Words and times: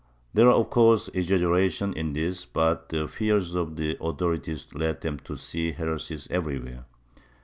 ^ 0.01 0.03
There 0.33 0.47
was 0.47 0.55
of 0.55 0.71
course 0.71 1.09
exaggeration 1.13 1.93
in 1.93 2.13
this, 2.13 2.43
but 2.43 2.89
the 2.89 3.07
fears 3.07 3.53
of 3.53 3.75
the 3.75 3.97
authorities 4.03 4.65
led 4.73 5.01
them 5.01 5.19
to 5.19 5.37
see 5.37 5.73
heresies 5.73 6.27
everywhere. 6.31 6.85